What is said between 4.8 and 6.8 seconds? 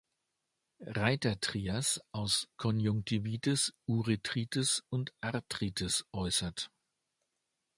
und Arthritis äußert.